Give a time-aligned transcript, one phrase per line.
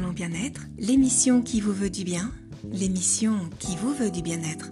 [0.00, 2.32] bien-être, l'émission qui vous veut du bien,
[2.72, 4.70] l'émission qui vous veut du bien-être.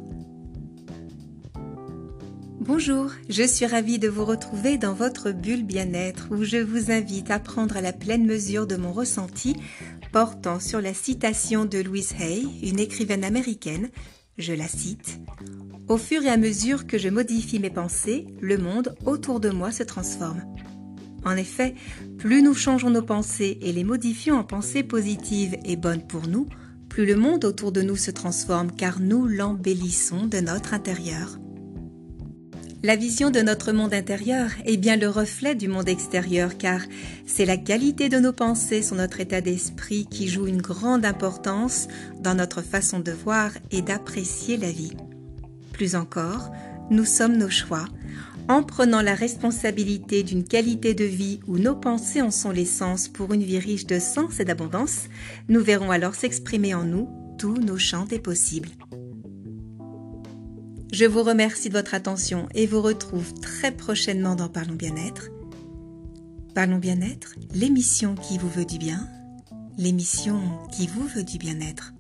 [2.61, 7.31] Bonjour, je suis ravie de vous retrouver dans votre bulle bien-être où je vous invite
[7.31, 9.57] à prendre la pleine mesure de mon ressenti
[10.13, 13.91] portant sur la citation de Louise Hay, une écrivaine américaine.
[14.39, 15.21] Je la cite.
[15.89, 19.71] Au fur et à mesure que je modifie mes pensées, le monde autour de moi
[19.71, 20.43] se transforme.
[21.25, 21.75] En effet,
[22.19, 26.49] plus nous changeons nos pensées et les modifions en pensées positives et bonnes pour nous,
[26.89, 31.39] plus le monde autour de nous se transforme car nous l'embellissons de notre intérieur.
[32.85, 36.81] La vision de notre monde intérieur est bien le reflet du monde extérieur car
[37.27, 41.87] c'est la qualité de nos pensées sur notre état d'esprit qui joue une grande importance
[42.19, 44.97] dans notre façon de voir et d'apprécier la vie.
[45.73, 46.51] Plus encore,
[46.91, 47.85] nous sommes nos choix.
[48.49, 53.33] En prenant la responsabilité d'une qualité de vie où nos pensées en sont l'essence pour
[53.33, 55.05] une vie riche de sens et d'abondance,
[55.49, 57.09] nous verrons alors s'exprimer en nous
[57.39, 58.71] tous nos champs des possibles.
[60.93, 65.31] Je vous remercie de votre attention et vous retrouve très prochainement dans Parlons Bien-être.
[66.55, 69.09] Parlons Bien-être, l'émission qui vous veut du bien,
[69.79, 70.39] l'émission
[70.71, 71.95] qui vous veut du bien-être.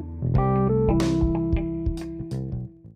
[0.00, 0.49] you.